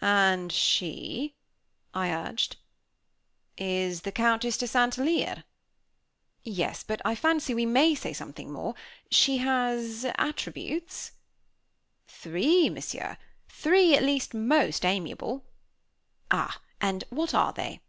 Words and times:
"And 0.00 0.50
she?" 0.52 1.36
I 1.94 2.10
urged 2.12 2.56
"Is 3.56 4.00
the 4.00 4.10
Countess 4.10 4.56
de 4.58 4.66
St. 4.66 4.98
Alyre." 4.98 5.44
"Yes; 6.42 6.82
but 6.82 7.00
I 7.04 7.14
fancy 7.14 7.54
we 7.54 7.64
may 7.64 7.94
say 7.94 8.12
something 8.12 8.50
more? 8.50 8.74
She 9.08 9.36
has 9.38 10.04
attributes?" 10.16 11.12
"Three, 12.08 12.68
Monsieur, 12.68 13.18
three, 13.48 13.94
at 13.94 14.02
least 14.02 14.34
most 14.34 14.84
amiable." 14.84 15.46
"Ah! 16.32 16.60
And 16.80 17.04
what 17.10 17.32
are 17.32 17.52
they?" 17.52 17.80